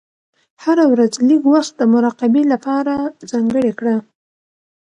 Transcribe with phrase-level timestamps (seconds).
[0.63, 2.93] هره ورځ لږ وخت د مراقبې لپاره
[3.31, 3.95] ځانګړی کړه.